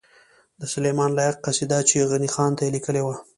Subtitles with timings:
[0.59, 3.15] د سلیمان لایق قصیده چی غنی خان ته یی لیکلې وه